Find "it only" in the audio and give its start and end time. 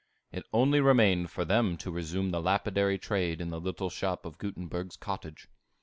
0.31-0.81